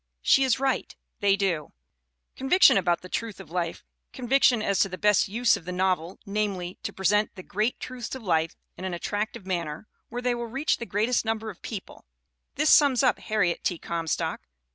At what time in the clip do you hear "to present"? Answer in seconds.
6.81-7.35